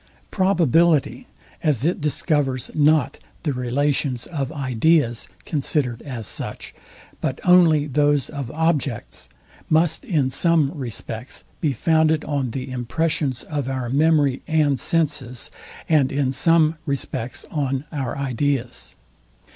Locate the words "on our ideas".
17.51-18.95